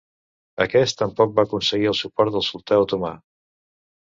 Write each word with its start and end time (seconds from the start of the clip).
Aquest 0.63 0.97
tampoc 1.01 1.35
va 1.35 1.45
aconseguir 1.49 1.91
el 1.93 1.99
suport 2.01 2.35
del 2.37 2.45
sultà 2.49 2.81
otomà. 2.87 3.13